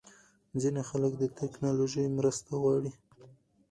ځینې 0.61 0.81
خلک 0.89 1.13
د 1.17 1.23
ټېکنالوژۍ 1.37 2.05
مرسته 2.17 2.51
غواړي. 2.61 2.91